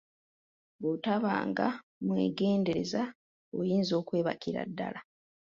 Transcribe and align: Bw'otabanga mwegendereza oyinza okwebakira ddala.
Bw'otabanga 0.79 1.67
mwegendereza 2.05 3.01
oyinza 3.59 3.93
okwebakira 4.01 4.61
ddala. 4.69 5.01